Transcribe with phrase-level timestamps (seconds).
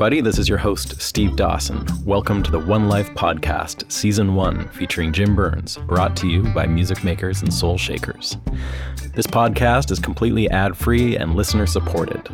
[0.00, 0.22] everybody.
[0.22, 1.86] This is your host, Steve Dawson.
[2.06, 6.66] Welcome to the One Life Podcast, Season 1, featuring Jim Byrnes, brought to you by
[6.66, 8.36] music makers and soul shakers.
[9.20, 12.26] This podcast is completely ad free and listener supported.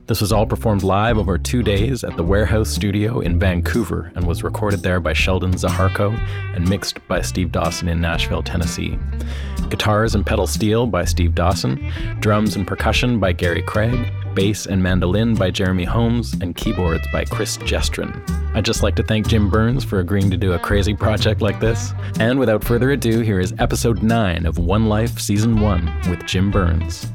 [0.07, 4.27] This was all performed live over two days at the Warehouse Studio in Vancouver and
[4.27, 6.15] was recorded there by Sheldon Zaharko
[6.55, 8.98] and mixed by Steve Dawson in Nashville, Tennessee.
[9.71, 11.91] Guitars and pedal steel by Steve Dawson,
[12.21, 17.25] drums and percussion by Gary Craig, bass and mandolin by Jeremy Holmes, and keyboards by
[17.25, 18.13] Chris Gestrin.
[18.55, 21.61] I'd just like to thank Jim Byrnes for agreeing to do a crazy project like
[21.61, 21.93] this.
[22.19, 26.51] And without further ado, here is episode 9 of One Life Season 1 with Jim
[26.51, 27.07] Byrnes.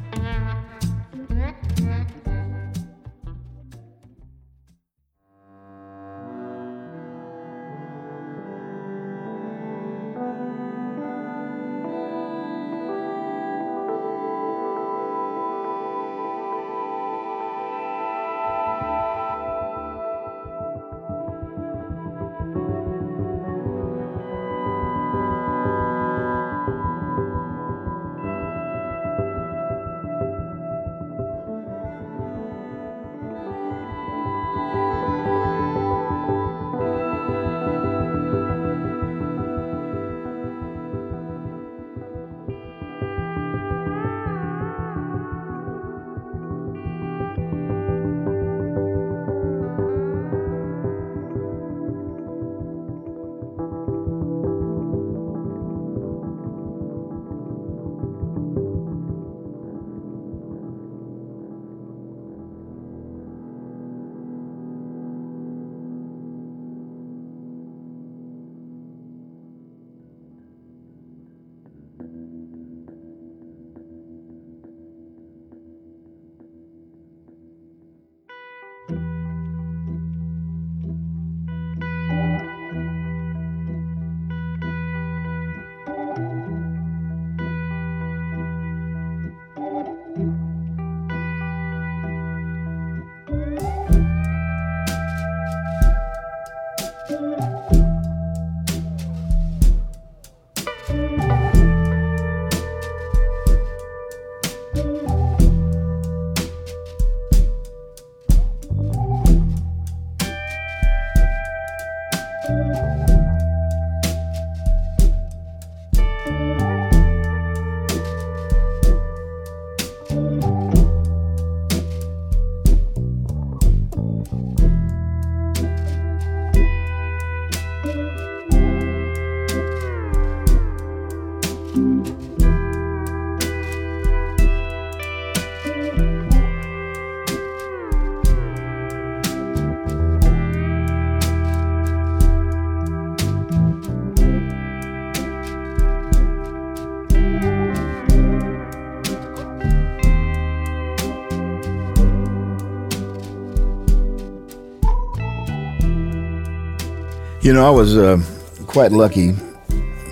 [157.50, 158.22] You know, I was uh,
[158.68, 159.32] quite lucky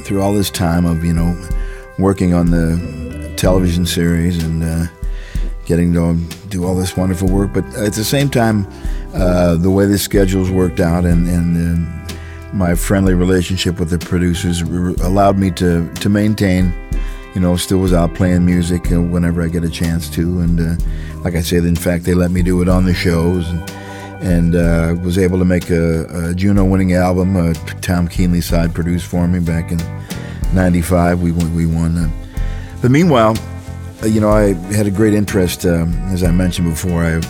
[0.05, 1.39] through all this time of, you know,
[1.99, 4.85] working on the television series and uh,
[5.67, 6.15] getting to
[6.49, 7.53] do all this wonderful work.
[7.53, 8.65] But at the same time,
[9.13, 11.77] uh, the way the schedules worked out and, and
[12.09, 12.15] uh,
[12.53, 16.73] my friendly relationship with the producers allowed me to, to maintain,
[17.35, 20.39] you know, still was out playing music whenever I get a chance to.
[20.39, 23.47] And uh, like I said, in fact, they let me do it on the shows.
[23.47, 23.86] And,
[24.21, 27.35] and uh, was able to make a, a Juno-winning album.
[27.35, 29.79] Uh, Tom Keenly side produced for me back in
[30.53, 31.21] '95.
[31.21, 31.55] We won.
[31.55, 31.97] We won.
[31.97, 32.09] Uh,
[32.81, 33.35] but meanwhile,
[34.03, 37.03] uh, you know, I had a great interest, um, as I mentioned before.
[37.03, 37.21] I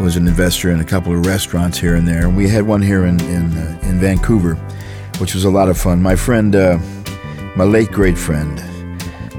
[0.00, 2.82] was an investor in a couple of restaurants here and there, and we had one
[2.82, 4.54] here in in, uh, in Vancouver,
[5.18, 6.02] which was a lot of fun.
[6.02, 6.78] My friend, uh,
[7.56, 8.62] my late great friend,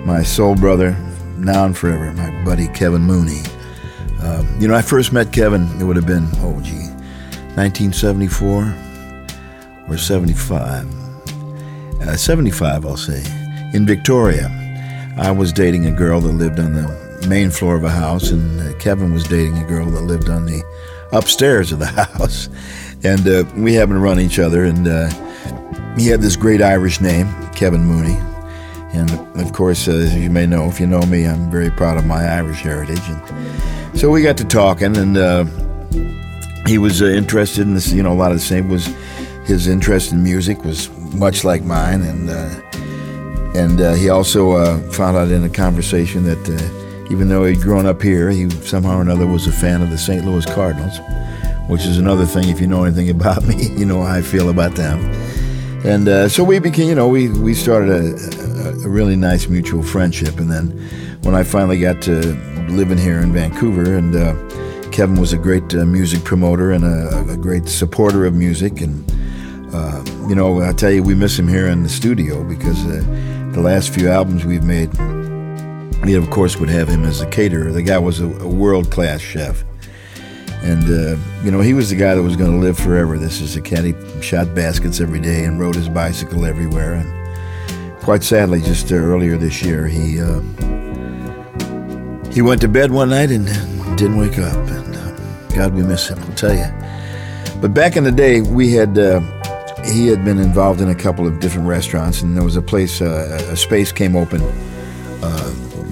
[0.05, 0.97] my soul brother,
[1.37, 3.43] now and forever, my buddy Kevin Mooney
[4.21, 6.89] Um, you know, I first met Kevin, it would have been, oh, gee,
[7.55, 8.75] 1974
[9.87, 10.87] or 75.
[12.01, 13.23] Uh, 75, I'll say,
[13.73, 14.49] in Victoria.
[15.17, 18.59] I was dating a girl that lived on the main floor of a house, and
[18.61, 20.63] uh, Kevin was dating a girl that lived on the
[21.11, 21.85] upstairs of the
[22.17, 22.49] house.
[23.03, 25.09] And uh, we happened to run each other, and uh,
[25.97, 28.17] he had this great Irish name, Kevin Mooney.
[28.93, 31.97] And of course, uh, as you may know, if you know me, I'm very proud
[31.97, 33.01] of my Irish heritage.
[33.07, 35.45] And so we got to talking, and uh,
[36.67, 37.91] he was uh, interested in this.
[37.91, 38.85] You know, a lot of the same was
[39.45, 42.61] his interest in music was much like mine, and uh,
[43.59, 47.85] and uh, he also uh, found out in a conversation that even though he'd grown
[47.85, 50.25] up here, he somehow or another was a fan of the St.
[50.25, 50.99] Louis Cardinals,
[51.67, 52.49] which is another thing.
[52.49, 54.99] If you know anything about me, you know how I feel about them.
[55.85, 58.56] And so we became, you know, we, we started a, a,
[58.87, 60.39] really nice mutual friendship.
[60.39, 60.69] And then
[61.23, 62.19] when I finally got to
[62.69, 64.33] living here in Vancouver, and uh,
[64.91, 68.81] Kevin was a great uh, music promoter and a, a, great supporter of music.
[68.81, 69.09] And,
[69.73, 73.03] uh, you know, I tell you, we miss him here in the studio because uh,
[73.53, 74.91] the last few albums we've made,
[76.03, 77.71] we of course would have him as a caterer.
[77.71, 79.63] The guy was a, a world class chef.
[80.63, 83.17] And, uh, you know, he was the guy that was going to live forever.
[83.17, 83.83] This is a cat.
[83.83, 86.95] He shot baskets every day and rode his bicycle everywhere.
[86.95, 87.16] And
[88.07, 90.39] quite sadly, just uh, earlier this year, he uh,
[92.31, 93.45] he went to bed one night and
[93.97, 94.55] didn't wake up.
[94.55, 96.71] And uh, God, we miss him, I'll tell you.
[97.59, 99.19] But back in the day, we had uh,
[99.83, 103.01] he had been involved in a couple of different restaurants, and there was a place,
[103.01, 104.39] uh, a space came open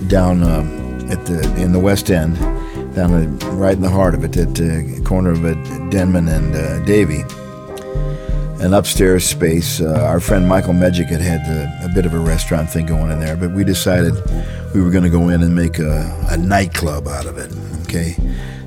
[0.07, 0.41] down
[1.11, 2.37] at the in the West End
[2.95, 5.41] down right in the heart of it, at the corner of
[5.91, 7.25] Denman and uh, Davie.
[8.59, 9.81] An upstairs space.
[9.81, 13.11] Uh, our friend Michael Medjic had had a, a, bit of a restaurant thing going
[13.11, 14.13] in there, but we decided
[14.73, 17.51] we were going to go in and make a, a nightclub out of it.
[17.83, 18.15] Okay,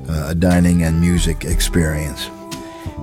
[0.07, 2.29] uh, a dining and music experience.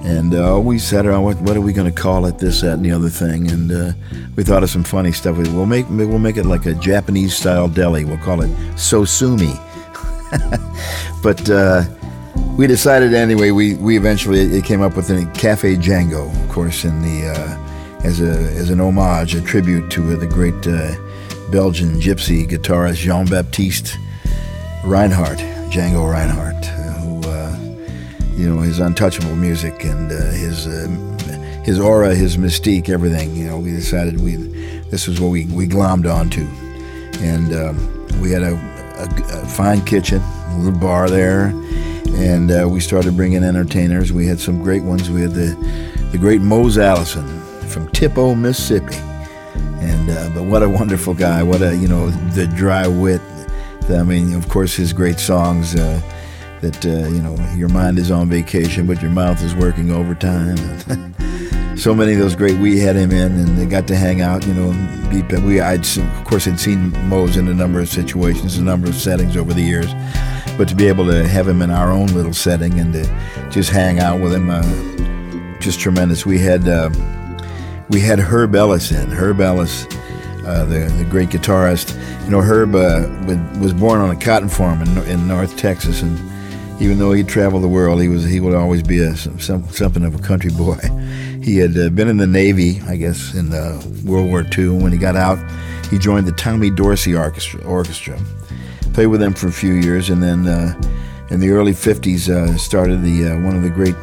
[0.05, 2.75] And uh, we sat around, what, what are we going to call it, this, that,
[2.75, 3.51] and the other thing.
[3.51, 3.93] And uh,
[4.37, 5.37] we thought of some funny stuff.
[5.37, 8.05] We'll make, we'll make it like a Japanese style deli.
[8.05, 9.61] We'll call it Sosumi.
[11.25, 11.83] but uh,
[12.57, 13.51] we decided anyway.
[13.51, 18.03] We, we eventually it came up with a Cafe Django, of course, in the uh,
[18.05, 20.95] as a as an homage, a tribute to uh, the great uh,
[21.51, 23.99] Belgian gypsy guitarist Jean Baptiste
[24.85, 25.39] Reinhardt,
[25.71, 27.57] Django Reinhardt, who uh,
[28.35, 30.65] you know his untouchable music and uh, his
[31.65, 33.35] his aura, his mystique, everything.
[33.35, 34.37] You know, we decided we
[34.91, 36.47] this was what we we glommed onto,
[37.23, 38.55] and um, we had a
[38.99, 41.53] a, a fine kitchen, a little bar there,
[42.17, 44.13] and uh, we started bringing entertainers.
[44.13, 45.11] We had some great ones.
[45.11, 45.55] We had the
[46.13, 47.27] the great Mose Allison
[47.69, 48.97] from Tippo, Mississippi,
[49.81, 51.43] and uh, but what a wonderful guy!
[51.43, 53.21] What a you know the dry wit.
[53.89, 55.75] I mean, of course, his great songs.
[55.75, 56.01] Uh,
[56.61, 60.57] that uh, you know, your mind is on vacation, but your mouth is working overtime.
[61.77, 62.59] so many of those great.
[62.59, 64.47] We had him in, and they got to hang out.
[64.47, 68.57] You know, be, we I'd of course had seen Mose in a number of situations,
[68.57, 69.93] a number of settings over the years,
[70.57, 73.71] but to be able to have him in our own little setting and to just
[73.71, 74.63] hang out with him, uh,
[75.61, 76.25] just tremendous.
[76.25, 76.91] We had uh,
[77.89, 79.11] we had Herb Ellis in.
[79.11, 79.87] Herb Ellis.
[80.47, 81.93] Uh, the, the great guitarist,
[82.25, 83.09] you know, Herb uh,
[83.61, 86.17] was born on a cotton farm in, in North Texas, and
[86.81, 90.05] even though he traveled the world, he was he would always be a, some, something
[90.05, 90.79] of a country boy.
[91.47, 94.71] He had uh, been in the Navy, I guess, in uh, World War II.
[94.71, 95.39] When he got out,
[95.91, 97.63] he joined the Tommy Dorsey Orchestra.
[97.63, 98.19] orchestra.
[98.97, 100.73] Played with them for a few years, and then uh,
[101.29, 103.95] in the early '50s uh, started the uh, one of the great,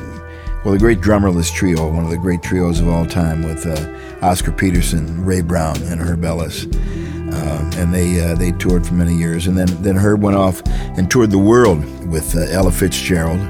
[0.64, 4.26] well, the great drummerless trio, one of the great trios of all time, with uh,
[4.26, 6.66] Oscar Peterson, Ray Brown, and Herb Ellis.
[6.66, 11.10] Um, and they they toured for many years, and then then Herb went off and
[11.10, 13.42] toured the world with Ella Fitzgerald,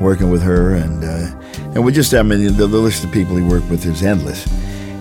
[0.00, 1.04] working with her and
[1.74, 4.46] and we just, I mean, the, the list of people he worked with is endless.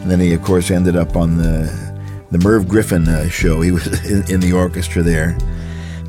[0.02, 1.88] And then he, of course, ended up on the
[2.30, 3.62] the Merv Griffin uh, show.
[3.62, 5.38] He was in, in, the orchestra there.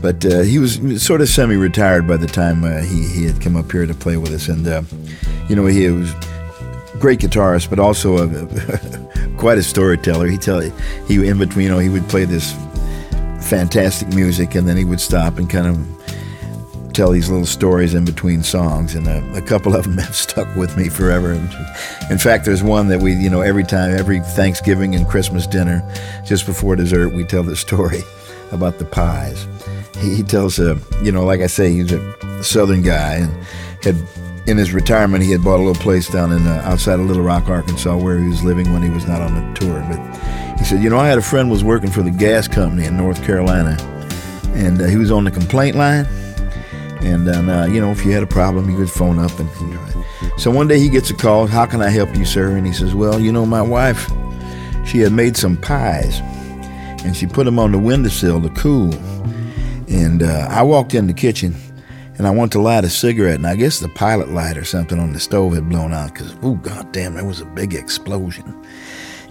[0.01, 3.57] But uh, he was sort of semi-retired by the time uh, he, he had come
[3.57, 4.49] up here to play with us.
[4.49, 4.83] And, uh,
[5.49, 6.13] you know, he was
[6.99, 10.29] great guitarist, but also a, quite a storyteller.
[10.29, 12.53] He tell he in between, you know, he would play this
[13.41, 15.99] fantastic music, and then he would stop and kind of
[16.93, 20.53] tell these little stories in between songs, and a, a, couple of them have stuck
[20.57, 21.33] with me forever.
[22.11, 25.89] In fact, there's one that we, you know, every time, every Thanksgiving and Christmas dinner,
[26.27, 28.01] just before dessert, we tell the story
[28.53, 29.47] about the pies.
[30.01, 33.33] He, he tells, uh, you know, like I say, he's a Southern guy, and
[33.83, 33.97] had
[34.47, 37.23] in his retirement he had bought a little place down in uh, outside of Little
[37.23, 39.85] Rock, Arkansas, where he was living when he was not on the tour.
[39.91, 42.87] But he said, you know, I had a friend was working for the gas company
[42.87, 43.77] in North Carolina,
[44.55, 46.07] and uh, he was on the complaint line
[47.03, 49.73] And uh, you know, if you had a problem, you could phone up and, and
[49.73, 50.05] try.
[50.37, 51.47] So one day he gets a call.
[51.47, 52.57] How can I help you, sir?
[52.57, 54.11] And he says, Well, you know, my wife,
[54.87, 56.21] she had made some pies,
[57.05, 58.93] and she put them on the windowsill to cool.
[59.91, 61.55] And uh, I walked in the kitchen,
[62.19, 64.99] and I went to light a cigarette, and I guess the pilot light or something
[64.99, 68.55] on the stove had blown out because, oh, god damn, there was a big explosion.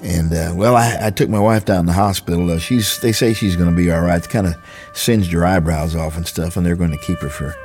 [0.03, 2.51] And uh, well, I, I, took my wife down to the hospital.
[2.51, 4.17] Uh, she's they say she's going to be all right.
[4.17, 4.55] It's kind of
[4.93, 7.55] singed her eyebrows off and stuff, and they're going to keep her for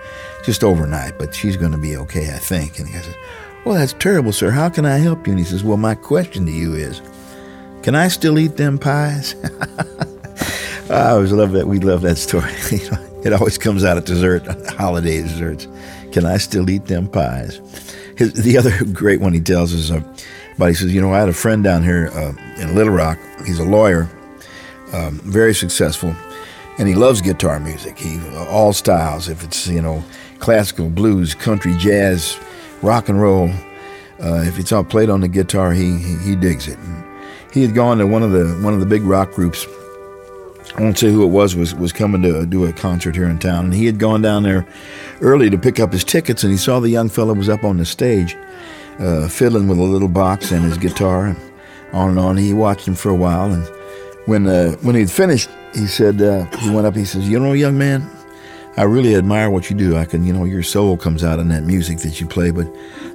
[0.42, 1.18] just overnight.
[1.18, 2.78] But she's going to be okay, I think.
[2.78, 3.14] And he says,
[3.66, 4.50] "Well, that's terrible, sir.
[4.50, 7.02] How can I help you?" And he says, "Well, my question to you is,
[7.82, 9.34] can I still eat them pies?"
[10.91, 11.67] I always love that.
[11.67, 12.53] We love that story.
[13.25, 15.69] it always comes out at dessert, holiday desserts.
[16.12, 17.61] Can I still eat them pies?
[18.17, 19.91] His, the other great one he tells is.
[19.91, 20.03] Uh,
[20.59, 23.19] but he says, you know, I had a friend down here uh, in Little Rock.
[23.47, 24.09] He's a lawyer,
[24.93, 26.15] um, very successful,
[26.79, 27.99] and he loves guitar music.
[27.99, 29.29] He uh, all styles.
[29.29, 30.05] If it's you know
[30.41, 32.39] classical, blues, country, jazz,
[32.83, 33.49] rock and roll,
[34.21, 36.79] uh, if it's all played on the guitar, he, he, he digs it.
[36.79, 37.05] And
[37.53, 39.67] he had gone to one of the one of the big rock groups.
[40.76, 43.38] I won't say who it was was was coming to do a concert here in
[43.38, 44.66] town, and he had gone down there
[45.21, 47.76] early to pick up his tickets, and he saw the young fellow was up on
[47.76, 48.37] the stage
[48.99, 51.37] uh, fiddling with a little box and his guitar, and
[51.92, 52.37] on and on.
[52.37, 53.66] He watched him for a while, and
[54.26, 56.95] when uh, when he'd finished, he said uh, he went up.
[56.97, 58.09] He says, "You know, young man,
[58.76, 59.97] I really admire what you do.
[59.97, 62.66] I can, you know, your soul comes out in that music that you play, but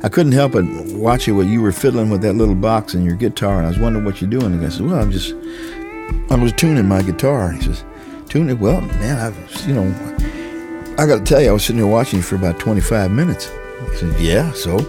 [0.04, 3.06] I couldn't help but watch it when you were fiddling with that little box and
[3.06, 5.34] your guitar, and I was wondering what you're doing." And I said, "Well, I'm just,
[6.30, 7.84] I was tuning my guitar." He says,
[8.30, 8.60] "Tune it?
[8.60, 12.18] Well, man, I, you know, I got to tell you, I was sitting here watching
[12.18, 13.50] you for about 25 minutes."
[13.92, 14.80] He said, "Yeah, so."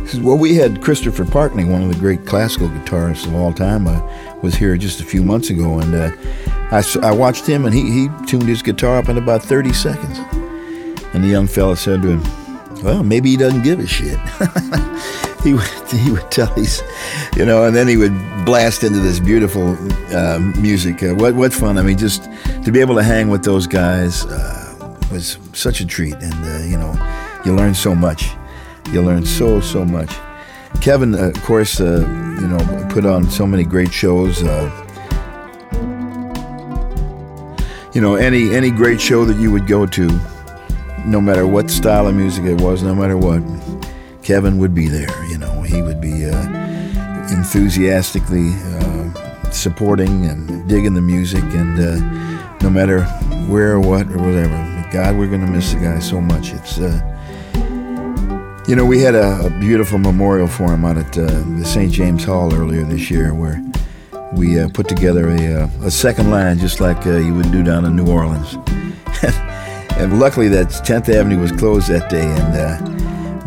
[0.00, 3.52] He says, Well, we had Christopher Parkening, one of the great classical guitarists of all
[3.52, 4.00] time, uh,
[4.42, 6.10] was here just a few months ago, and uh,
[6.70, 10.18] I, I watched him, and he, he tuned his guitar up in about 30 seconds.
[11.12, 14.18] And the young fella said to him, "Well, maybe he doesn't give a shit."
[15.44, 16.82] he would he would tell these,
[17.34, 18.12] you know, and then he would
[18.44, 19.74] blast into this beautiful
[20.14, 21.02] uh, music.
[21.02, 21.78] Uh, what what fun!
[21.78, 22.24] I mean, just
[22.64, 26.58] to be able to hang with those guys uh, was such a treat, and uh,
[26.66, 26.92] you know,
[27.44, 28.30] you learn so much.
[28.92, 30.10] You learn so, so much.
[30.82, 32.00] Kevin, uh, of course, uh,
[32.40, 34.42] you know, put on so many great shows.
[37.94, 40.20] You know, any any great show that you would go to,
[41.06, 43.42] no matter what style of music it was, no matter what,
[44.22, 45.24] Kevin would be there.
[45.26, 46.42] You know, he would be uh,
[47.30, 53.04] enthusiastically uh, supporting and digging the music, and uh, no matter
[53.48, 54.66] where or what or whatever.
[54.92, 56.52] God, we're going to miss the guy so much.
[56.52, 56.78] It's
[58.70, 61.26] you know, we had a, a beautiful memorial for him out at uh,
[61.58, 61.90] the St.
[61.90, 63.60] James Hall earlier this year where
[64.32, 67.64] we uh, put together a, uh, a, second line just like uh, you would do
[67.64, 68.54] down in New Orleans.
[69.96, 72.99] and luckily, that 10th Avenue was closed that day and uh,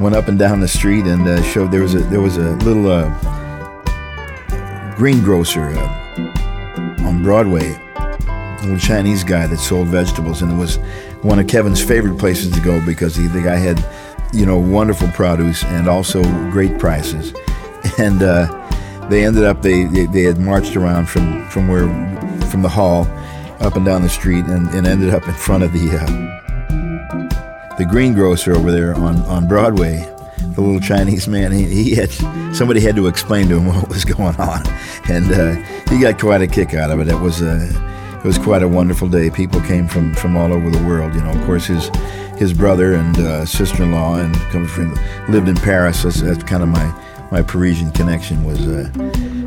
[0.04, 2.52] went up and down the street and uh, showed there was a, there was a
[2.58, 3.10] little
[4.98, 5.62] greengrocer
[7.00, 10.76] on Broadway, a little Chinese guy that sold vegetables, and it was
[11.22, 13.80] one of Kevin's favorite places to go because he, the guy had
[14.34, 17.34] you know, wonderful produce and also great prices.
[18.00, 18.48] And uh,
[19.10, 21.88] they ended up they, they, they had marched around from from where
[22.48, 23.06] from the hall
[23.60, 26.43] up and down the street and, and ended up in front of the uh,
[27.78, 30.10] the greengrocer over there on on Broadway.
[30.56, 32.12] The little Chinese man, he, he had
[32.54, 34.64] somebody had to explain to him what was going on,
[35.10, 35.56] and uh,
[35.90, 37.08] he got quite a kick out of it.
[37.08, 37.70] It was a
[38.18, 39.30] it was quite a wonderful day.
[39.30, 41.14] People came from from all over the world.
[41.16, 41.90] You know, of course, his
[42.38, 44.98] his brother and uh, sister-in-law, and come from
[45.30, 46.04] lived in Paris.
[46.04, 46.86] That's, that's, kind of my
[47.32, 48.90] my Parisian connection was uh,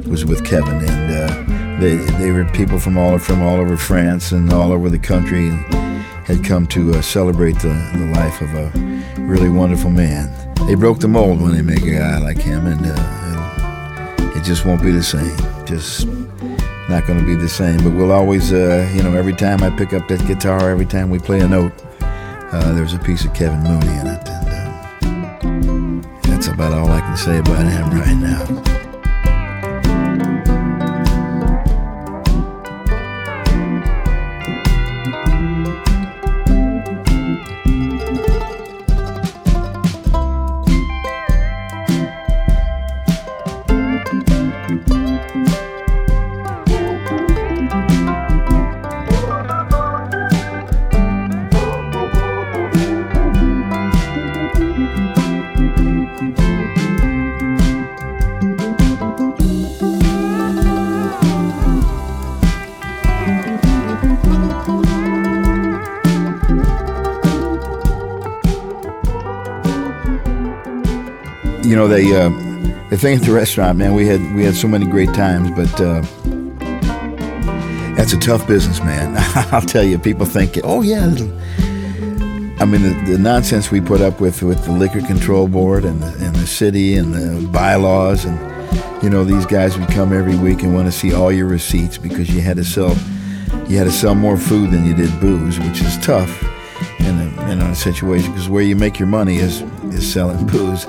[0.08, 4.32] was with Kevin, and uh, they they were people from all from all over France
[4.32, 5.85] and all over the country, and
[6.26, 8.72] had come to uh, celebrate the, the life of a
[9.20, 10.28] really wonderful man.
[10.66, 14.66] They broke the mold when they make a guy like him, and uh, it just
[14.66, 15.36] won't be the same.
[15.64, 16.08] Just
[16.88, 17.76] not going to be the same.
[17.84, 21.10] But we'll always, uh, you know, every time I pick up that guitar, every time
[21.10, 24.28] we play a note, uh, there's a piece of Kevin Mooney in it.
[24.28, 28.85] And uh, that's about all I can say about him right now.
[71.76, 72.30] You know, they uh,
[72.88, 75.78] the thing at the restaurant, man, we had we had so many great times, but
[75.78, 76.00] uh,
[77.94, 79.14] that's a tough business, man.
[79.52, 81.04] I'll tell you, people think, oh yeah.
[82.58, 86.02] I mean, the, the, nonsense we put up with with the liquor control board and
[86.02, 88.38] the, and the city and the bylaws, and
[89.02, 91.98] you know, these guys would come every week and want to see all your receipts
[91.98, 92.96] because you had to sell
[93.68, 96.42] you had to sell more food than you did booze, which is tough
[97.00, 99.60] in a, in a situation because where you make your money is
[99.92, 100.86] is selling booze.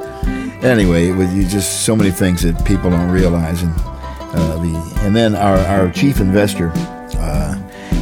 [0.64, 5.16] Anyway, it was just so many things that people don't realize, and uh, the and
[5.16, 6.72] then our, our chief investor
[7.18, 7.56] uh,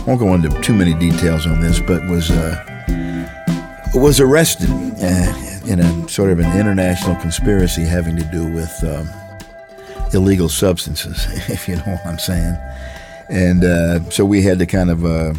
[0.07, 2.55] won't go into too many details on this, but was uh,
[3.93, 9.09] was arrested uh, in a sort of an international conspiracy having to do with um,
[10.13, 12.57] illegal substances, if you know what I'm saying.
[13.29, 15.33] And uh, so we had to kind of uh,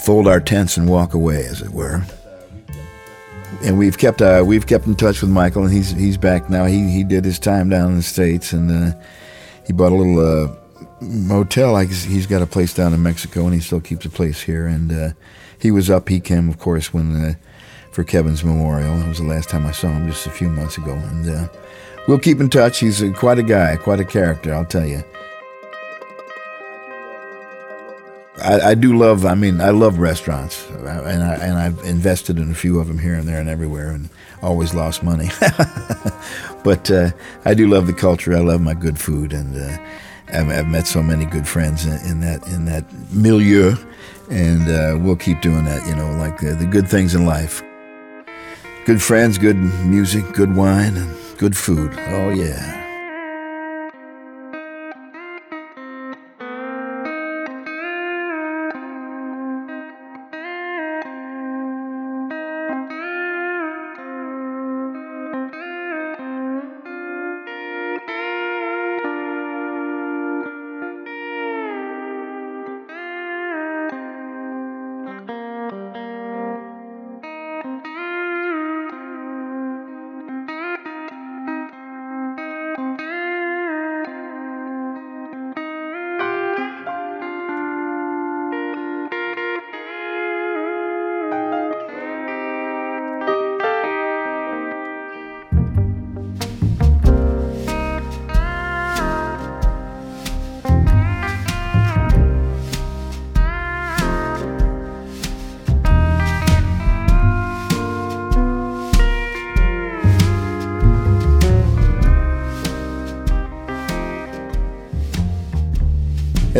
[0.00, 2.02] fold our tents and walk away, as it were.
[3.62, 6.64] And we've kept uh, we've kept in touch with Michael, and he's he's back now.
[6.64, 8.98] He he did his time down in the states, and uh,
[9.66, 10.54] he bought a little uh,
[11.00, 11.72] motel.
[11.72, 14.66] Like he's got a place down in Mexico, and he still keeps a place here.
[14.66, 15.10] And uh,
[15.58, 16.08] he was up.
[16.08, 17.36] He came, of course, when
[17.92, 19.02] for Kevin's memorial.
[19.02, 21.50] It was the last time I saw him, just a few months ago, and
[22.08, 22.78] we'll keep in touch.
[22.78, 25.04] He's quite a guy, quite a character, I'll tell you.
[28.42, 29.24] I, I, do love.
[29.24, 32.98] I mean, I love restaurants, and I and I've invested in a few of them
[32.98, 34.08] here and there and everywhere, and
[34.42, 35.28] always lost money.
[36.64, 37.10] but uh,
[37.44, 38.34] I do love the culture.
[38.34, 39.78] I love my good food, and uh,
[40.32, 43.76] I've, I've, met so many good friends in, in that in that milieu,
[44.30, 45.86] and uh, we'll keep doing that.
[45.86, 47.62] You know, like the, the good things in life.
[48.86, 51.92] Good friends, good music, good wine, and good food.
[52.08, 52.79] Oh yeah.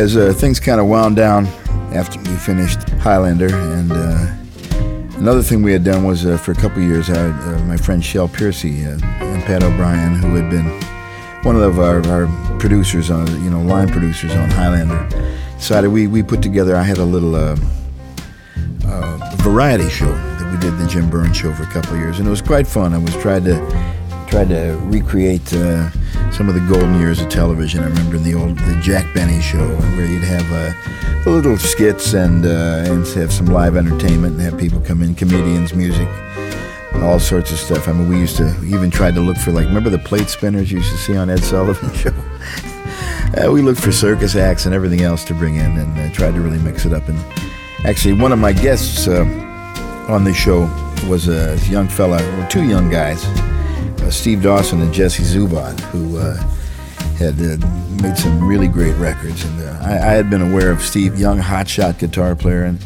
[0.01, 1.45] As uh, things kind of wound down
[1.93, 4.33] after we finished Highlander, and uh,
[5.19, 8.03] another thing we had done was uh, for a couple years, I, uh, my friend
[8.03, 10.65] Shel Piercy uh, and Pat O'Brien, who had been
[11.43, 15.07] one of our, our producers on, you know, line producers on Highlander,
[15.57, 16.75] decided we, we put together.
[16.75, 17.55] I had a little uh,
[19.35, 22.31] variety show that we did the Jim Byrnes show for a couple years, and it
[22.31, 22.95] was quite fun.
[22.95, 24.00] I was trying to
[24.31, 25.45] tried to recreate
[26.31, 27.83] some of the golden years of television.
[27.83, 32.13] I remember in the old the Jack Benny show, where you'd have uh, little skits
[32.13, 36.07] and uh, and have some live entertainment and have people come in, comedians, music,
[36.95, 37.87] all sorts of stuff.
[37.87, 40.71] I mean, we used to even tried to look for like remember the plate spinners
[40.71, 42.13] you used to see on Ed Sullivan show.
[43.37, 46.33] uh, we looked for circus acts and everything else to bring in, and uh, tried
[46.35, 47.07] to really mix it up.
[47.09, 47.19] And
[47.85, 49.25] actually, one of my guests uh,
[50.07, 50.61] on the show
[51.09, 53.50] was a young fella, or two young guys uh,
[54.11, 56.35] Steve Dawson and Jesse Zubot, who uh,
[57.17, 57.57] had uh,
[58.01, 59.43] made some really great records.
[59.43, 62.79] And uh, I, I, had been aware of Steve, young hotshot guitar player, and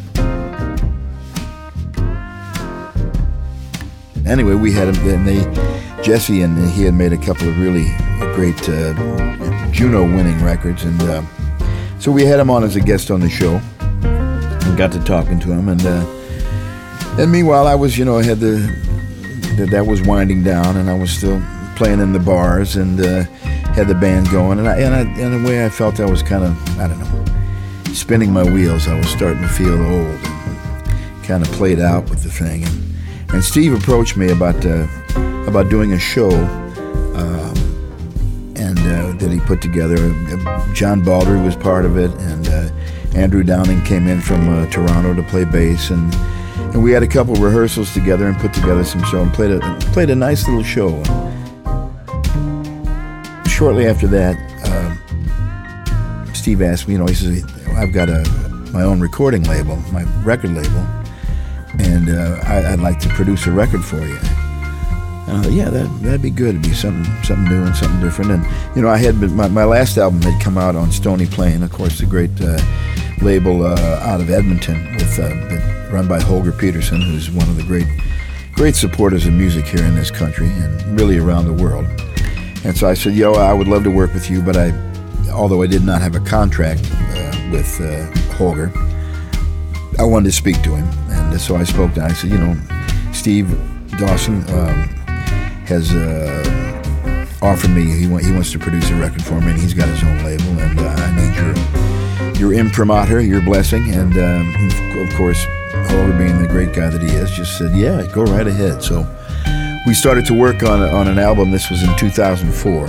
[4.26, 5.08] anyway, we had him.
[5.08, 7.86] And they, Jesse and he had made a couple of really
[8.34, 8.92] great uh,
[9.72, 11.22] Juno-winning records, and uh,
[11.98, 15.40] so we had him on as a guest on the show, and got to talking
[15.40, 15.82] to him, and.
[17.18, 18.85] and meanwhile, I was, you know, I had the
[19.56, 21.42] that that was winding down, and I was still
[21.76, 23.22] playing in the bars and uh,
[23.74, 24.58] had the band going.
[24.58, 28.32] And I, and I, way, I felt I was kind of, I don't know, spinning
[28.32, 28.88] my wheels.
[28.88, 32.64] I was starting to feel old and kind of played out with the thing.
[32.64, 32.94] And,
[33.34, 34.86] and Steve approached me about uh,
[35.46, 36.30] about doing a show.
[37.14, 37.54] Um,
[38.56, 39.96] and uh, that he put together.
[40.72, 42.70] John Baldry was part of it, and uh,
[43.14, 46.12] Andrew Downing came in from uh, Toronto to play bass, and
[46.76, 49.60] and we had a couple rehearsals together and put together some show and played a
[49.94, 51.02] played a nice little show.
[53.48, 54.36] Shortly after that,
[54.66, 57.42] uh, Steve asked me, you know, he says,
[57.78, 58.22] "I've got a
[58.74, 60.86] my own recording label, my record label,
[61.78, 64.18] and uh, I, would like to produce a record for you."
[65.28, 66.50] And I thought, yeah, that that'd be good.
[66.50, 68.32] It'd be something something new and something different.
[68.32, 71.24] And you know, I had been, my, my last album had come out on Stony
[71.24, 72.58] Plain, of course, the great uh,
[73.22, 77.62] label uh, out of Edmonton, with uh, run by Holger Petersen, who's one of the
[77.64, 77.86] great
[78.52, 81.84] great supporters of music here in this country and really around the world.
[82.64, 84.72] And so I said, yo, I would love to work with you, but I,
[85.30, 88.72] although I did not have a contract uh, with uh, Holger,
[89.98, 90.88] I wanted to speak to him.
[91.10, 92.06] And so I spoke to him.
[92.06, 92.56] I said, you know,
[93.12, 93.46] Steve
[93.98, 94.88] Dawson um,
[95.66, 99.74] has uh, offered me, he, he wants to produce a record for me, and he's
[99.74, 101.54] got his own label, and uh, I need your,
[102.38, 103.90] your imprimatur, your blessing.
[103.92, 104.54] And um,
[105.08, 105.44] of course,
[105.90, 108.82] Holger, being the great guy that he is, just said, yeah, go right ahead.
[108.82, 109.06] So
[109.86, 111.50] we started to work on, on an album.
[111.50, 112.86] This was in 2004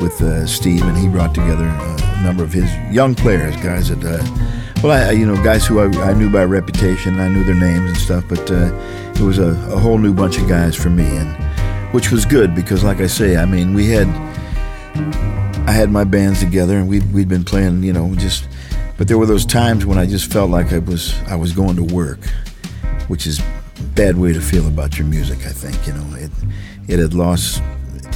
[0.00, 4.02] with uh, Steve, and he brought together a number of his young players, guys that,
[4.04, 4.22] uh,
[4.82, 7.90] well, I, you know, guys who I, I, knew by reputation, I knew their names
[7.90, 8.72] and stuff, but uh,
[9.14, 11.28] it was a, a, whole new bunch of guys for me, and
[11.92, 14.08] which was good because, like I say, I mean, we had,
[15.70, 18.48] I had my bands together, and we'd, we'd been playing, you know, just,
[18.98, 21.76] but there were those times when I just felt like I was, I was going
[21.76, 22.18] to work,
[23.06, 23.40] which is
[23.94, 25.46] bad way to feel about your music.
[25.46, 26.32] I think you know it.
[26.88, 27.62] It had lost.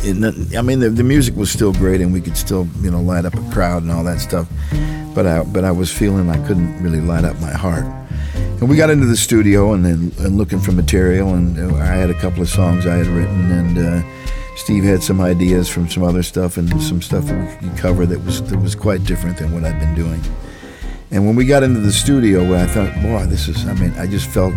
[0.03, 3.01] It, I mean, the, the music was still great, and we could still you know
[3.01, 4.49] light up a crowd and all that stuff.
[5.14, 7.85] But I but I was feeling I couldn't really light up my heart.
[8.35, 12.11] And we got into the studio and then and looking for material, and I had
[12.11, 14.03] a couple of songs I had written, and uh,
[14.57, 18.07] Steve had some ideas from some other stuff and some stuff that we could cover
[18.07, 20.21] that was that was quite different than what I'd been doing.
[21.11, 23.67] And when we got into the studio, I thought, boy, this is.
[23.67, 24.55] I mean, I just felt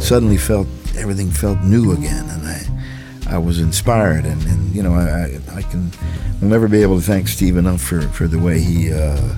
[0.00, 4.94] suddenly felt everything felt new again, and I I was inspired, and, and you know
[4.94, 5.90] I, I can
[6.40, 9.34] I'll never be able to thank Steve enough for for the way he uh,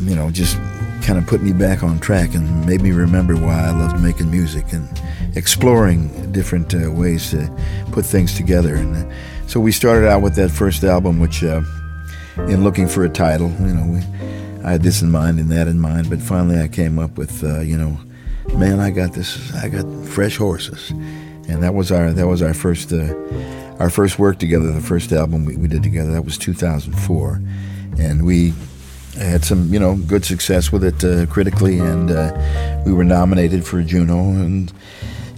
[0.00, 0.56] you know just
[1.02, 4.30] kind of put me back on track and made me remember why I loved making
[4.30, 4.88] music and
[5.36, 7.50] exploring different uh, ways to
[7.92, 8.74] put things together.
[8.74, 9.14] And uh,
[9.46, 11.62] so we started out with that first album, which uh,
[12.48, 13.98] in looking for a title, you know, we,
[14.64, 17.44] I had this in mind and that in mind, but finally I came up with
[17.44, 17.98] uh, you know
[18.52, 22.54] man, I got this, I got fresh horses, and that was our that was our
[22.54, 23.14] first uh,
[23.78, 26.12] our first work together, the first album we, we did together.
[26.12, 27.42] That was 2004,
[27.98, 28.52] and we
[29.18, 33.64] had some you know good success with it uh, critically, and uh, we were nominated
[33.64, 34.72] for a Juno, and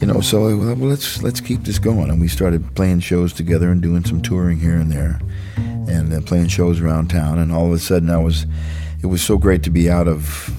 [0.01, 3.71] you know so well, let's let's keep this going, and we started playing shows together
[3.71, 5.21] and doing some touring here and there,
[5.57, 8.47] and uh, playing shows around town, and all of a sudden I was
[9.03, 10.55] it was so great to be out of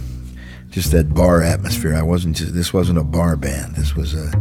[0.69, 1.95] just that bar atmosphere.
[1.95, 3.75] I wasn't just this wasn't a bar band.
[3.75, 4.31] This was a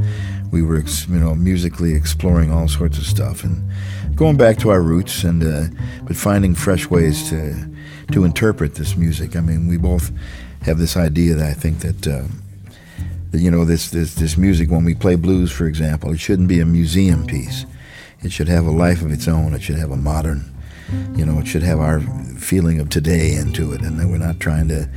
[0.51, 3.69] we were you know musically exploring all sorts of stuff and
[4.15, 5.67] going back to our roots and uh,
[6.05, 7.71] but finding fresh ways to
[8.13, 9.37] to interpret this music.
[9.37, 10.11] I mean, we both
[10.63, 12.07] have this idea that I think that.
[12.07, 12.25] Uh,
[13.39, 16.61] you know this, this this music when we play blues for example it shouldn't be
[16.61, 17.67] a museum piece
[18.23, 20.53] it should have a life of its own it should have a modern
[21.15, 22.01] you know it should have our
[22.39, 24.89] feeling of today into it and we're not trying to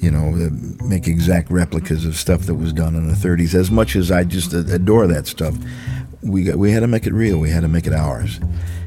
[0.00, 3.54] you know, uh, make exact replicas of stuff that was done in the 30s.
[3.54, 5.56] As much as I just adore that stuff,
[6.22, 7.38] we got, we had to make it real.
[7.38, 8.40] We had to make it ours.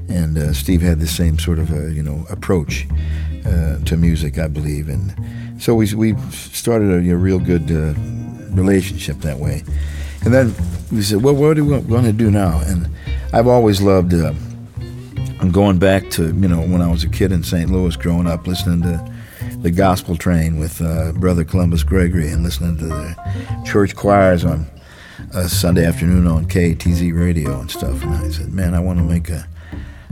[0.07, 2.87] And uh, Steve had the same sort of a, you know approach
[3.45, 4.89] uh, to music, I believe.
[4.89, 7.93] And so we we started a real good uh,
[8.53, 9.63] relationship that way.
[10.23, 10.53] And then
[10.91, 12.61] we said, well, what are we going to do now?
[12.65, 12.89] And
[13.33, 14.13] I've always loved.
[14.13, 14.33] Uh,
[15.49, 17.69] going back to you know when I was a kid in St.
[17.69, 19.11] Louis, growing up, listening to
[19.61, 24.65] the gospel train with uh, Brother Columbus Gregory and listening to the church choirs on
[25.33, 28.01] a Sunday afternoon on KTZ radio and stuff.
[28.03, 29.47] And I said, man, I want to make a,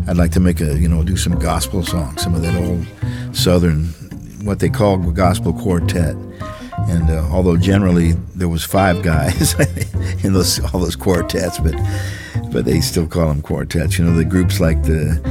[0.08, 3.36] I'd like to make a, you know, do some gospel songs, some of that old
[3.36, 3.86] Southern,
[4.44, 6.16] what they call gospel quartet.
[6.90, 9.54] And uh, although generally there was five guys
[10.24, 11.76] in those all those quartets, but
[12.52, 13.98] but they still call them quartets.
[13.98, 15.22] You know, the groups like the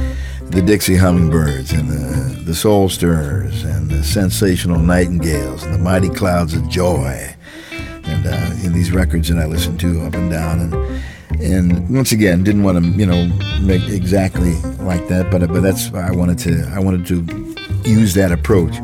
[0.49, 6.09] the Dixie Hummingbirds and the, the Soul Stirrers and the Sensational Nightingales and the Mighty
[6.09, 7.35] Clouds of Joy.
[7.71, 10.59] And uh, in these records that I listened to up and down.
[10.59, 11.03] And
[11.41, 13.27] and once again didn't want to you know
[13.61, 18.31] make exactly like that but but that's I wanted to I wanted to use that
[18.31, 18.77] approach.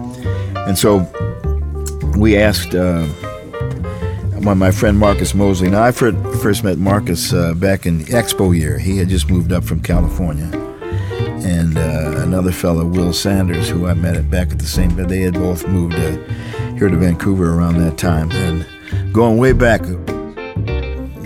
[0.67, 0.99] And so
[2.17, 3.07] we asked uh,
[4.41, 5.69] my, my friend Marcus Mosley.
[5.69, 8.77] Now I first met Marcus uh, back in Expo year.
[8.77, 10.49] He had just moved up from California.
[11.45, 14.95] And uh, another fellow, Will Sanders, who I met at, back at the same.
[14.95, 16.17] But they had both moved uh,
[16.75, 18.65] here to Vancouver around that time, and
[19.13, 19.81] going way back,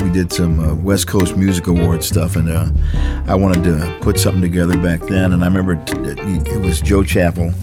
[0.01, 2.69] we did some uh, West Coast Music Award stuff, and uh,
[3.27, 5.31] I wanted to put something together back then.
[5.31, 7.53] And I remember t- it was Joe Chappell,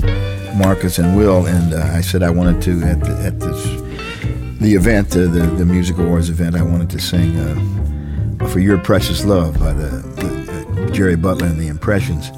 [0.57, 3.65] Marcus, and Will, and uh, I said I wanted to at the, at this
[4.61, 7.35] the event, uh, the the Music Awards event, I wanted to sing
[8.49, 12.31] for Your Precious Love by the, the uh, Jerry Butler and the Impressions.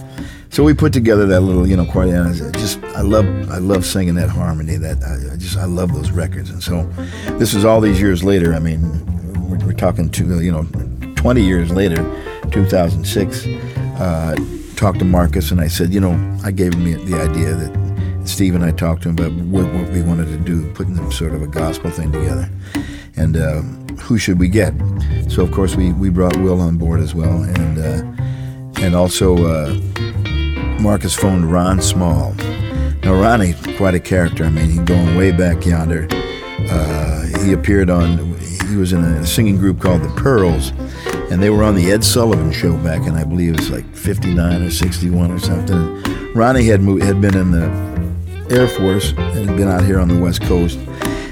[0.51, 2.27] So we put together that little, you know, quartet.
[2.27, 4.77] I just I love I love singing that harmony.
[4.77, 6.51] That I, I, just I love those records.
[6.51, 6.85] And so
[7.39, 8.55] this is all these years later.
[8.55, 8.83] I mean,
[9.49, 10.65] we're, we're talking to you know,
[11.15, 11.99] 20 years later,
[12.51, 13.47] 2006.
[14.01, 14.37] Uh,
[14.75, 17.78] talked to Marcus and I said, you know, I gave him the idea that
[18.29, 21.33] Steve and I talked to him about what, what we wanted to do, putting sort
[21.33, 22.49] of a gospel thing together.
[23.17, 23.63] And uh,
[24.03, 24.75] who should we get?
[25.29, 29.37] So of course we, we brought Will on board as well, and uh, and also
[29.47, 29.75] uh,
[30.81, 32.35] Marcus phoned Ron Small.
[33.03, 34.45] Now Ronnie, quite a character.
[34.45, 36.07] I mean, he's going way back yonder.
[36.71, 38.37] Uh, he appeared on.
[38.69, 40.71] He was in a singing group called the Pearls,
[41.33, 43.97] and they were on the Ed Sullivan Show back in I believe it was like
[43.97, 46.03] '59 or '61 or something.
[46.35, 47.88] Ronnie had moved, had been in the
[48.51, 50.79] Air Force and had been out here on the West Coast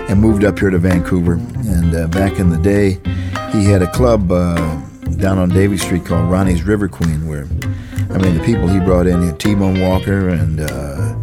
[0.09, 1.35] and moved up here to Vancouver.
[1.35, 2.98] And uh, back in the day,
[3.50, 4.81] he had a club uh,
[5.16, 7.44] down on Davie Street called Ronnie's River Queen, where
[8.11, 10.61] I mean the people he brought in, T-Bone Walker and.
[10.61, 11.14] Uh,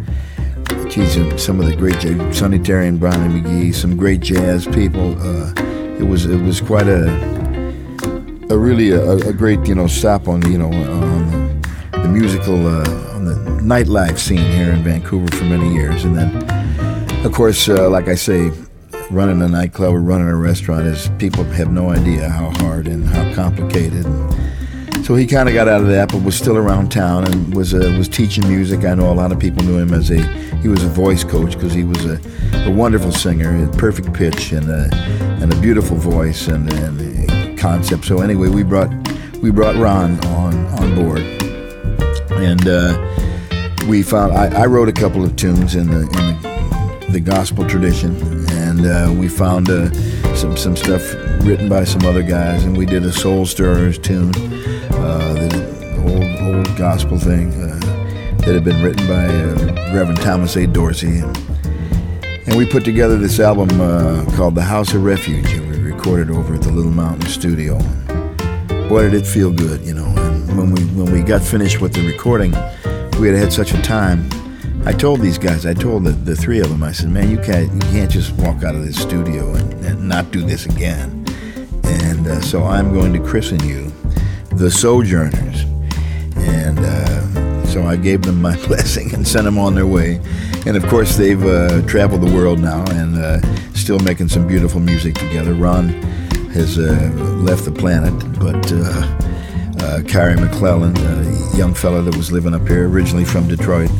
[0.94, 2.00] geez, some of the great
[2.32, 5.18] Sonny Terry and Brownie McGhee, some great jazz people.
[5.20, 5.52] Uh,
[5.98, 7.04] it was it was quite a
[8.50, 13.14] a really a, a, great you know stop on you know on the musical uh,
[13.14, 17.88] on the nightlife scene here in Vancouver for many years, and then of course, uh,
[17.88, 18.52] like I say,
[19.10, 23.06] running a nightclub or running a restaurant is people have no idea how hard and
[23.06, 24.04] how complicated.
[25.04, 27.74] So he kind of got out of that, but was still around town and was
[27.74, 28.84] uh, was teaching music.
[28.84, 30.22] I know a lot of people knew him as a
[30.62, 32.20] he was a voice coach because he was a,
[32.66, 34.88] a wonderful singer, a perfect pitch and a,
[35.42, 38.04] and a beautiful voice and, and concept.
[38.04, 38.90] So anyway, we brought
[39.42, 41.20] we brought Ron on on board,
[42.32, 43.23] and uh,
[43.88, 48.16] we found I, I, wrote a couple of tunes in the in the, gospel tradition,
[48.50, 49.92] and uh, we found uh,
[50.34, 51.02] some some stuff
[51.44, 56.56] written by some other guys, and we did a Soul Stirrers tune, uh, the old
[56.56, 57.78] old gospel thing uh,
[58.38, 60.66] that had been written by uh, Reverend Thomas A.
[60.66, 61.22] Dorsey.
[62.46, 65.50] And we put together this album uh, called The House of Refuge.
[65.52, 67.78] And we recorded over at the Little Mountain Studio.
[68.88, 70.04] Boy, did it feel good, you know.
[70.04, 72.52] And when we when we got finished with the recording,
[73.18, 74.28] we had had such a time
[74.86, 77.38] I told these guys, I told the, the three of them, I said, man, you
[77.38, 81.24] can't, you can't just walk out of this studio and, and not do this again.
[81.84, 83.90] And uh, so I'm going to christen you
[84.50, 85.62] the Sojourners.
[86.36, 90.20] And uh, so I gave them my blessing and sent them on their way.
[90.66, 93.40] And of course, they've uh, traveled the world now and uh,
[93.72, 95.54] still making some beautiful music together.
[95.54, 95.88] Ron
[96.52, 98.70] has uh, left the planet, but
[99.84, 103.90] uh, Khari McClelland, a young fellow that was living up here, originally from Detroit,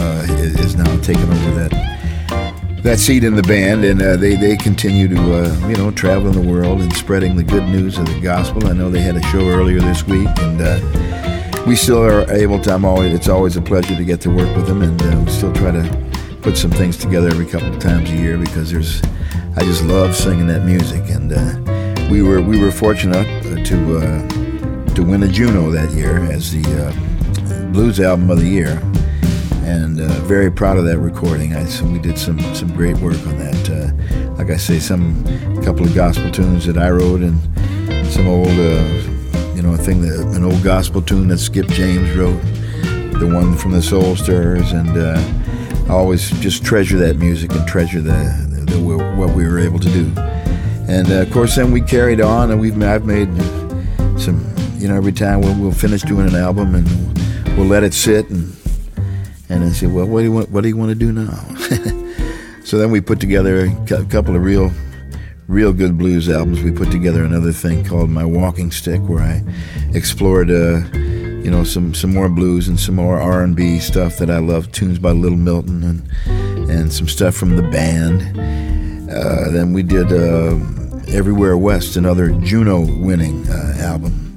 [0.00, 4.56] uh, is now taking over that that seat in the band, and uh, they they
[4.56, 8.06] continue to uh, you know travel in the world and spreading the good news of
[8.06, 8.66] the gospel.
[8.66, 12.58] I know they had a show earlier this week, and uh, we still are able
[12.60, 12.72] to.
[12.72, 15.30] I'm always it's always a pleasure to get to work with them, and uh, we
[15.30, 19.02] still try to put some things together every couple of times a year because there's
[19.56, 24.47] I just love singing that music, and uh, we were we were fortunate to
[24.98, 28.82] to win a Juno that year as the blues album of the year
[29.62, 31.54] and uh, very proud of that recording.
[31.54, 33.70] I, so we did some some great work on that.
[33.70, 35.24] Uh, like I say, some
[35.62, 37.38] couple of gospel tunes that I wrote, and
[38.10, 42.16] some old, uh, you know, a thing that an old gospel tune that Skip James
[42.16, 42.42] wrote,
[43.20, 45.22] the one from the Soul Stirrers, and uh,
[45.86, 49.78] I always just treasure that music and treasure the, the, the what we were able
[49.78, 50.12] to do.
[50.88, 53.28] And uh, of course, then we carried on, and we've I've made
[54.18, 54.57] some.
[54.78, 56.86] You know, every time we'll, we'll finish doing an album and
[57.56, 58.54] we'll let it sit and
[59.48, 61.32] and I said, well, what do you want, what do you want to do now?
[62.64, 64.70] so then we put together a couple of real,
[65.46, 66.62] real good blues albums.
[66.62, 69.42] We put together another thing called My Walking Stick, where I
[69.94, 74.38] explored, uh, you know, some, some more blues and some more R&B stuff that I
[74.38, 78.38] love, tunes by Little Milton and, and some stuff from the band.
[79.10, 80.58] Uh, then we did uh,
[81.08, 84.27] Everywhere West, another Juno-winning uh, album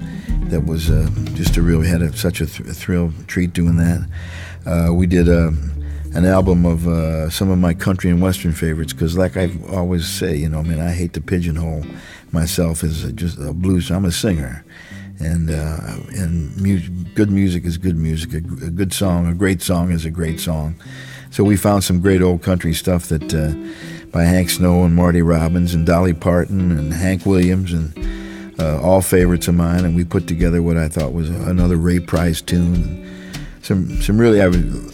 [0.51, 3.53] that was uh, just a real, we had a, such a, th- a thrill treat
[3.53, 4.07] doing that.
[4.65, 5.51] Uh, we did a, uh,
[6.13, 10.05] an album of uh, some of my country and western favorites because, like I always
[10.05, 11.85] say, you know, I mean, I hate to pigeonhole
[12.33, 13.89] myself as a, just a blues.
[13.89, 14.65] I'm a singer,
[15.19, 16.81] and uh, and mu-
[17.15, 18.33] good music is good music.
[18.33, 20.75] A, a, good song, a great song is a great song.
[21.29, 23.53] So we found some great old country stuff that uh,
[24.11, 28.00] by Hank Snow and Marty Robbins and Dolly Parton and Hank Williams and.
[28.62, 32.00] Uh, all favorites of mine, and we put together what I thought was another Ray
[32.00, 33.08] Price tune
[33.63, 34.47] some some really I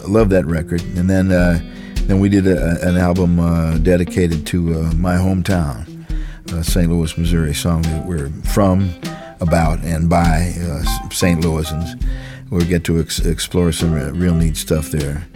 [0.07, 0.81] love that record.
[0.95, 1.59] And then uh,
[2.07, 5.85] then we did a, an album uh, dedicated to uh, my hometown,
[6.63, 6.89] St.
[6.89, 8.89] Louis, Missouri, song that we're from.
[9.39, 11.41] about and by uh, St.
[11.43, 12.03] Louisans.
[12.49, 15.27] We'll get to ex- explore some real neat stuff there.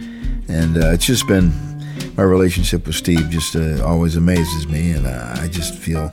[0.48, 1.52] And uh, it's just been
[2.16, 6.10] my relationship with Steve just always amazes me, and I just feel,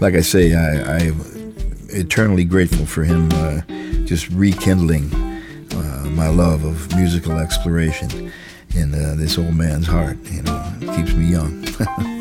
[0.00, 1.54] like I say, I, I'm
[1.88, 3.60] eternally grateful for him uh,
[4.04, 5.12] just rekindling
[5.74, 8.32] uh, my love of musical exploration
[8.74, 10.16] in uh, this old man's heart.
[10.30, 11.64] You know, keeps me young.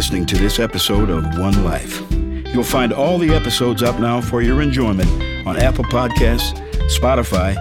[0.00, 2.00] listening to this episode of One Life.
[2.10, 5.10] You'll find all the episodes up now for your enjoyment
[5.46, 6.58] on Apple Podcasts,
[6.88, 7.54] Spotify,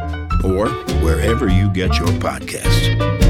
[0.46, 0.70] or
[1.04, 3.29] wherever you get your podcasts.